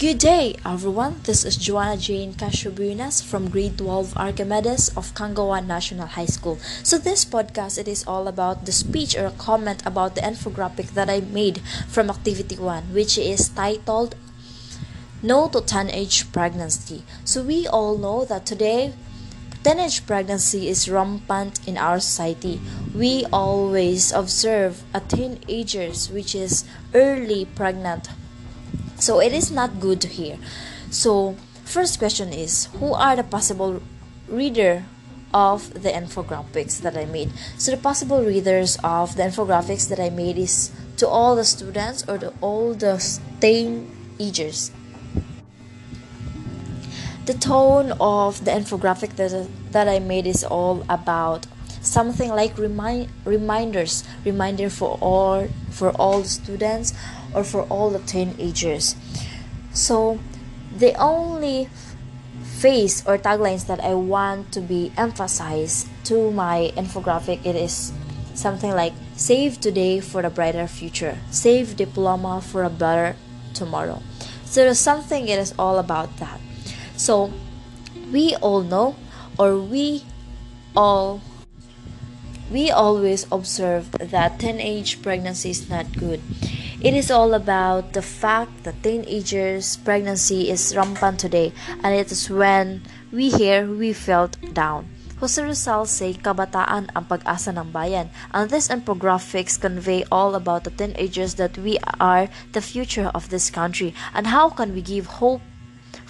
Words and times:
Good 0.00 0.16
day, 0.16 0.56
everyone. 0.64 1.20
This 1.24 1.44
is 1.44 1.58
Joanna 1.58 1.98
Jane 1.98 2.32
Castrobuenas 2.32 3.22
from 3.22 3.50
Grade 3.50 3.76
12 3.76 4.16
Archimedes 4.16 4.88
of 4.96 5.12
Kangawan 5.12 5.66
National 5.66 6.06
High 6.06 6.24
School. 6.24 6.56
So 6.82 6.96
this 6.96 7.26
podcast 7.26 7.76
it 7.76 7.86
is 7.86 8.06
all 8.06 8.26
about 8.26 8.64
the 8.64 8.72
speech 8.72 9.14
or 9.14 9.26
a 9.26 9.36
comment 9.36 9.82
about 9.84 10.14
the 10.14 10.22
infographic 10.22 10.96
that 10.96 11.10
I 11.10 11.20
made 11.20 11.60
from 11.86 12.08
Activity 12.08 12.56
1, 12.56 12.94
which 12.94 13.18
is 13.18 13.50
titled 13.50 14.14
No 15.22 15.48
to 15.48 15.60
Teenage 15.60 16.32
Pregnancy. 16.32 17.02
So 17.26 17.42
we 17.42 17.66
all 17.66 17.98
know 17.98 18.24
that 18.24 18.46
today 18.46 18.94
teenage 19.62 20.06
pregnancy 20.06 20.68
is 20.68 20.88
rampant 20.88 21.60
in 21.68 21.76
our 21.76 22.00
society. 22.00 22.58
We 22.96 23.26
always 23.30 24.12
observe 24.12 24.82
a 24.94 25.00
teenagers 25.00 26.08
which 26.08 26.34
is 26.34 26.64
early 26.94 27.44
pregnant 27.44 28.08
so 29.00 29.20
it 29.20 29.32
is 29.32 29.50
not 29.50 29.80
good 29.80 30.00
to 30.02 30.08
hear. 30.08 30.38
So 30.90 31.34
first 31.64 31.98
question 31.98 32.32
is 32.32 32.66
who 32.78 32.92
are 32.92 33.16
the 33.16 33.24
possible 33.24 33.82
reader 34.28 34.84
of 35.32 35.72
the 35.82 35.90
infographics 35.90 36.80
that 36.82 36.96
I 36.96 37.06
made? 37.06 37.32
So 37.58 37.70
the 37.70 37.78
possible 37.80 38.22
readers 38.22 38.76
of 38.84 39.16
the 39.16 39.22
infographics 39.22 39.88
that 39.88 39.98
I 39.98 40.10
made 40.10 40.36
is 40.36 40.70
to 40.98 41.08
all 41.08 41.34
the 41.34 41.44
students 41.44 42.04
or 42.06 42.18
to 42.18 42.32
all 42.40 42.74
the 42.74 43.00
teenagers. 43.40 44.70
The 47.24 47.34
tone 47.34 47.92
of 48.00 48.44
the 48.44 48.50
infographic 48.50 49.16
that, 49.16 49.48
that 49.72 49.88
I 49.88 49.98
made 49.98 50.26
is 50.26 50.44
all 50.44 50.84
about 50.88 51.46
something 51.80 52.30
like 52.30 52.58
remind 52.58 53.08
reminders 53.24 54.04
reminder 54.24 54.68
for 54.68 54.98
all 55.00 55.48
for 55.70 55.90
all 55.92 56.24
students 56.24 56.92
or 57.34 57.44
for 57.44 57.62
all 57.64 57.90
the 57.90 58.00
teenagers. 58.00 58.96
So 59.72 60.18
the 60.76 60.94
only 60.94 61.68
face 62.42 63.04
or 63.06 63.16
taglines 63.16 63.66
that 63.66 63.80
i 63.80 63.94
want 63.94 64.52
to 64.52 64.60
be 64.60 64.92
emphasized 64.96 65.88
to 66.04 66.30
my 66.30 66.70
infographic 66.76 67.44
it 67.44 67.56
is 67.56 67.90
something 68.34 68.70
like 68.72 68.92
save 69.16 69.60
today 69.60 70.00
for 70.00 70.22
a 70.22 70.30
brighter 70.30 70.66
future. 70.66 71.18
Save 71.30 71.76
diploma 71.76 72.40
for 72.40 72.64
a 72.64 72.70
better 72.70 73.16
tomorrow. 73.54 74.02
So 74.44 74.64
there's 74.64 74.78
something 74.78 75.28
it 75.28 75.38
is 75.38 75.54
all 75.58 75.78
about 75.78 76.16
that. 76.18 76.40
So 76.96 77.32
we 78.10 78.34
all 78.36 78.62
know 78.62 78.96
or 79.38 79.58
we 79.58 80.04
all 80.74 81.20
we 82.50 82.70
always 82.70 83.26
observe 83.30 83.90
that 83.92 84.38
teenage 84.38 85.00
pregnancy 85.02 85.50
is 85.50 85.70
not 85.70 85.86
good. 85.96 86.20
It 86.82 86.94
is 86.94 87.10
all 87.10 87.34
about 87.34 87.92
the 87.92 88.02
fact 88.02 88.64
that 88.64 88.82
teenagers' 88.82 89.76
pregnancy 89.76 90.50
is 90.50 90.74
rampant 90.74 91.20
today, 91.20 91.52
and 91.84 91.94
it 91.94 92.10
is 92.10 92.28
when 92.28 92.82
we 93.12 93.30
hear 93.30 93.66
we 93.66 93.92
felt 93.92 94.36
down. 94.52 94.88
Jose 95.20 95.36
Rizal 95.36 95.84
say 95.84 96.16
kabataan 96.16 96.88
ang 96.96 97.04
pag-asa 97.04 97.52
ng 97.52 97.68
bayan. 97.76 98.08
And 98.32 98.48
these 98.48 98.72
infographics 98.72 99.60
convey 99.60 100.08
all 100.08 100.32
about 100.32 100.64
the 100.64 100.72
teenagers 100.72 101.36
that 101.36 101.60
we 101.60 101.76
are 102.00 102.32
the 102.56 102.64
future 102.64 103.12
of 103.12 103.28
this 103.28 103.52
country 103.52 103.92
and 104.16 104.32
how 104.32 104.48
can 104.48 104.72
we 104.72 104.80
give 104.80 105.20
hope 105.20 105.44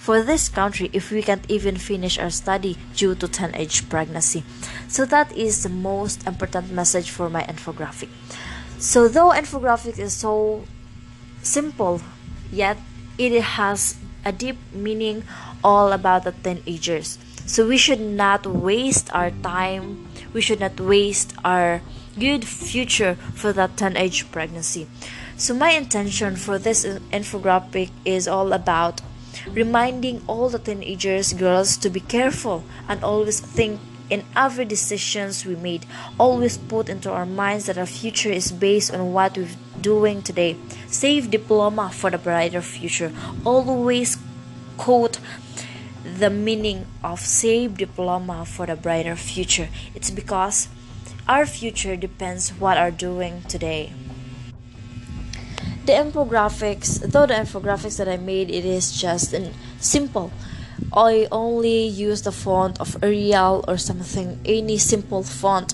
for 0.01 0.23
this 0.23 0.49
country 0.49 0.89
if 0.93 1.11
we 1.11 1.21
can't 1.21 1.45
even 1.47 1.77
finish 1.77 2.17
our 2.17 2.31
study 2.31 2.75
due 2.95 3.13
to 3.13 3.27
teenage 3.27 3.87
pregnancy. 3.87 4.43
So 4.87 5.05
that 5.05 5.29
is 5.37 5.61
the 5.61 5.69
most 5.69 6.25
important 6.25 6.71
message 6.71 7.11
for 7.11 7.29
my 7.29 7.43
infographic. 7.43 8.09
So 8.79 9.07
though 9.07 9.29
infographic 9.29 9.99
is 9.99 10.13
so 10.13 10.65
simple, 11.43 12.01
yet 12.51 12.77
it 13.19 13.39
has 13.61 13.95
a 14.25 14.31
deep 14.31 14.57
meaning 14.73 15.23
all 15.63 15.93
about 15.93 16.23
the 16.23 16.31
teenagers. 16.31 17.19
So 17.45 17.67
we 17.67 17.77
should 17.77 18.01
not 18.01 18.47
waste 18.47 19.13
our 19.13 19.29
time. 19.29 20.07
We 20.33 20.41
should 20.41 20.61
not 20.61 20.81
waste 20.81 21.35
our 21.45 21.81
good 22.17 22.43
future 22.43 23.21
for 23.37 23.53
that 23.53 23.77
teenage 23.77 24.31
pregnancy. 24.31 24.87
So 25.37 25.53
my 25.53 25.71
intention 25.71 26.37
for 26.37 26.57
this 26.57 26.85
infographic 27.13 27.91
is 28.03 28.27
all 28.27 28.51
about 28.51 29.01
reminding 29.51 30.21
all 30.27 30.49
the 30.49 30.59
teenagers 30.59 31.33
girls 31.33 31.77
to 31.77 31.89
be 31.89 31.99
careful 31.99 32.63
and 32.87 33.03
always 33.03 33.39
think 33.39 33.79
in 34.09 34.25
every 34.35 34.65
decisions 34.65 35.45
we 35.45 35.55
made. 35.55 35.85
Always 36.19 36.57
put 36.57 36.89
into 36.89 37.09
our 37.09 37.25
minds 37.25 37.65
that 37.65 37.77
our 37.77 37.85
future 37.85 38.29
is 38.29 38.51
based 38.51 38.93
on 38.93 39.13
what 39.13 39.37
we're 39.37 39.47
doing 39.79 40.21
today. 40.21 40.57
Save 40.87 41.31
diploma 41.31 41.89
for 41.89 42.09
the 42.11 42.17
brighter 42.17 42.61
future. 42.61 43.11
Always 43.45 44.17
quote 44.77 45.19
the 46.03 46.29
meaning 46.29 46.85
of 47.03 47.21
save 47.21 47.77
diploma 47.77 48.45
for 48.45 48.65
the 48.65 48.75
brighter 48.75 49.15
future. 49.15 49.69
It's 49.95 50.11
because 50.11 50.67
our 51.27 51.45
future 51.45 51.95
depends 51.95 52.49
what 52.49 52.77
are 52.77 52.91
doing 52.91 53.43
today 53.43 53.93
the 55.85 55.93
infographics 55.93 56.99
though 57.11 57.25
the 57.25 57.33
infographics 57.33 57.97
that 57.97 58.07
i 58.07 58.17
made 58.17 58.49
it 58.49 58.65
is 58.65 58.91
just 58.91 59.35
simple. 59.79 60.31
I 60.93 61.27
only 61.31 61.85
use 61.85 62.23
the 62.23 62.31
font 62.31 62.81
of 62.81 62.97
arial 63.03 63.63
or 63.67 63.77
something 63.77 64.39
any 64.45 64.77
simple 64.77 65.23
font 65.23 65.73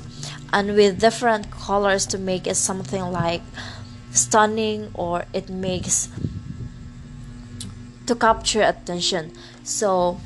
and 0.51 0.75
with 0.75 0.99
different 0.99 1.49
colors 1.49 2.05
to 2.07 2.17
make 2.17 2.45
it 2.45 2.55
something 2.55 3.01
like 3.01 3.41
stunning 4.11 4.91
or 4.93 5.25
it 5.33 5.49
makes 5.49 6.09
to 8.05 8.15
capture 8.15 8.61
attention. 8.61 9.31
So 9.63 10.19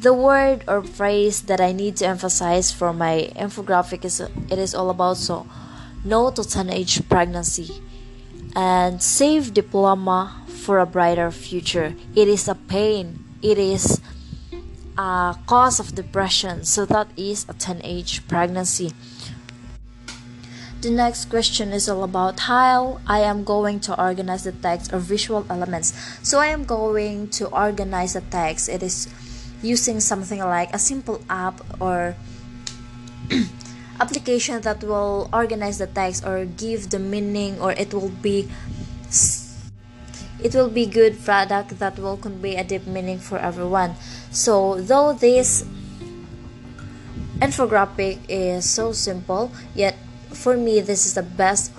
the 0.00 0.14
word 0.14 0.62
or 0.68 0.80
phrase 0.80 1.42
that 1.42 1.60
i 1.60 1.72
need 1.72 1.96
to 1.96 2.06
emphasize 2.06 2.70
for 2.70 2.92
my 2.92 3.32
infographic 3.34 4.04
is 4.04 4.20
it 4.20 4.58
is 4.58 4.72
all 4.72 4.90
about 4.90 5.16
so 5.16 5.44
no 6.04 6.30
to 6.30 6.44
teenage 6.44 7.02
pregnancy 7.08 7.82
and 8.58 9.00
save 9.00 9.54
diploma 9.54 10.34
for 10.48 10.80
a 10.80 10.86
brighter 10.86 11.30
future. 11.30 11.94
It 12.16 12.26
is 12.26 12.48
a 12.48 12.56
pain. 12.56 13.22
It 13.40 13.56
is 13.56 14.00
a 14.98 15.38
cause 15.46 15.78
of 15.78 15.94
depression. 15.94 16.64
So 16.64 16.84
that 16.86 17.06
is 17.16 17.46
a 17.48 17.54
teenage 17.54 18.26
pregnancy. 18.26 18.90
The 20.80 20.90
next 20.90 21.30
question 21.30 21.70
is 21.70 21.88
all 21.88 22.02
about 22.02 22.50
how 22.50 22.98
I 23.06 23.20
am 23.20 23.44
going 23.44 23.78
to 23.86 23.94
organize 23.94 24.42
the 24.42 24.52
text 24.52 24.92
or 24.92 24.98
visual 24.98 25.46
elements. 25.48 25.94
So 26.26 26.40
I 26.40 26.46
am 26.46 26.64
going 26.64 27.30
to 27.38 27.46
organize 27.54 28.14
the 28.14 28.22
text. 28.22 28.68
It 28.68 28.82
is 28.82 29.06
using 29.62 30.00
something 30.00 30.40
like 30.40 30.74
a 30.74 30.78
simple 30.78 31.22
app 31.30 31.62
or 31.80 32.16
application 34.00 34.60
that 34.62 34.82
will 34.82 35.28
organize 35.32 35.78
the 35.78 35.86
text 35.86 36.24
or 36.24 36.44
give 36.44 36.90
the 36.90 36.98
meaning 36.98 37.60
or 37.60 37.72
it 37.72 37.92
will 37.92 38.10
be 38.22 38.48
it 40.42 40.54
will 40.54 40.70
be 40.70 40.86
good 40.86 41.18
product 41.24 41.78
that 41.78 41.98
will 41.98 42.16
convey 42.16 42.54
a 42.56 42.62
deep 42.62 42.86
meaning 42.86 43.18
for 43.18 43.38
everyone. 43.38 43.94
So 44.30 44.80
though 44.80 45.12
this 45.12 45.64
infographic 47.40 48.18
is 48.28 48.68
so 48.68 48.92
simple 48.92 49.50
yet 49.74 49.96
for 50.30 50.56
me 50.56 50.80
this 50.80 51.06
is 51.06 51.14
the 51.14 51.22
best 51.22 51.70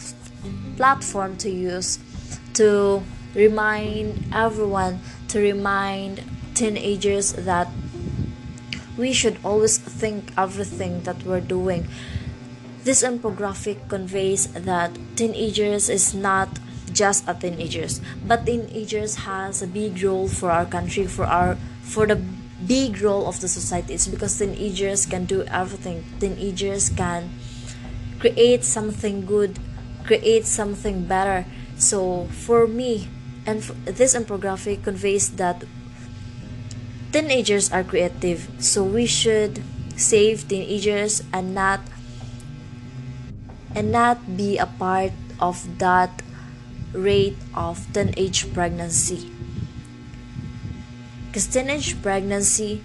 platform 0.77 1.35
to 1.35 1.49
use 1.49 1.99
to 2.53 3.03
remind 3.35 4.23
everyone 4.33 4.99
to 5.27 5.39
remind 5.39 6.23
teenagers 6.55 7.33
that 7.33 7.67
we 8.97 9.13
should 9.13 9.37
always 9.43 9.77
think 9.99 10.31
everything 10.37 11.03
that 11.03 11.21
we're 11.23 11.43
doing. 11.43 11.87
This 12.83 13.03
infographic 13.03 13.89
conveys 13.89 14.47
that 14.55 14.95
teenagers 15.15 15.89
is 15.89 16.15
not 16.15 16.47
just 16.91 17.27
a 17.27 17.33
teenagers, 17.35 18.01
but 18.25 18.45
teenagers 18.45 19.27
has 19.27 19.61
a 19.61 19.67
big 19.67 20.01
role 20.01 20.27
for 20.27 20.49
our 20.49 20.65
country, 20.65 21.05
for 21.05 21.25
our 21.25 21.59
for 21.83 22.07
the 22.07 22.15
big 22.65 23.01
role 23.01 23.27
of 23.27 23.39
the 23.41 23.47
society. 23.47 23.93
It's 23.93 24.07
because 24.07 24.37
teenagers 24.37 25.05
can 25.05 25.25
do 25.25 25.43
everything. 25.51 26.03
Teenagers 26.19 26.89
can 26.89 27.29
create 28.19 28.63
something 28.63 29.25
good, 29.25 29.59
create 30.05 30.45
something 30.45 31.05
better. 31.05 31.45
So 31.77 32.27
for 32.31 32.67
me, 32.67 33.07
and 33.45 33.61
this 33.85 34.15
infographic 34.15 34.83
conveys 34.83 35.35
that 35.35 35.63
teenagers 37.11 37.71
are 37.71 37.83
creative 37.83 38.47
so 38.59 38.83
we 38.83 39.05
should 39.05 39.63
save 39.99 40.47
teenagers 40.47 41.21
and 41.33 41.53
not 41.53 41.81
and 43.75 43.91
not 43.91 44.17
be 44.37 44.57
a 44.57 44.65
part 44.65 45.11
of 45.39 45.59
that 45.77 46.23
rate 46.93 47.37
of 47.53 47.85
teenage 47.93 48.51
pregnancy. 48.53 49.29
Because 51.27 51.45
teenage 51.47 52.01
pregnancy 52.01 52.81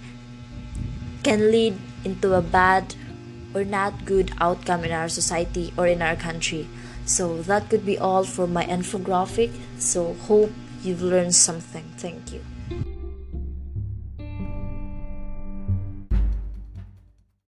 can 1.23 1.49
lead 1.51 1.79
into 2.03 2.33
a 2.33 2.41
bad 2.41 2.93
or 3.55 3.63
not 3.63 4.05
good 4.05 4.31
outcome 4.39 4.83
in 4.83 4.91
our 4.91 5.09
society 5.09 5.73
or 5.77 5.87
in 5.87 6.03
our 6.03 6.15
country. 6.15 6.67
So 7.05 7.41
that 7.43 7.69
could 7.69 7.85
be 7.85 7.97
all 7.97 8.23
for 8.23 8.45
my 8.45 8.65
infographic. 8.65 9.55
So 9.79 10.13
hope 10.27 10.51
you've 10.83 11.01
learned 11.01 11.33
something. 11.33 11.85
Thank 11.97 12.33
you 12.33 12.43